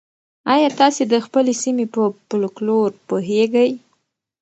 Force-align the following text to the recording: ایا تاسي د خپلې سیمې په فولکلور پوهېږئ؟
ایا 0.53 0.69
تاسي 0.79 1.03
د 1.07 1.15
خپلې 1.25 1.53
سیمې 1.63 1.85
په 1.93 2.01
فولکلور 2.27 2.89
پوهېږئ؟ 3.07 3.71